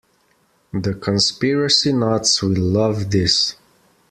[0.73, 3.53] The conspiracy nuts will love this.